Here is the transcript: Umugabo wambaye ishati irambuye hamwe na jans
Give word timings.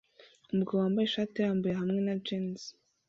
Umugabo 0.51 0.77
wambaye 0.79 1.05
ishati 1.07 1.33
irambuye 1.37 1.73
hamwe 1.81 1.99
na 2.05 2.13
jans 2.25 2.61